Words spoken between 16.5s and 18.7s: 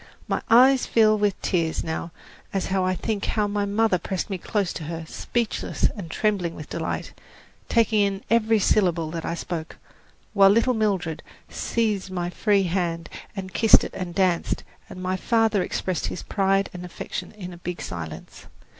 and affection in a big silence.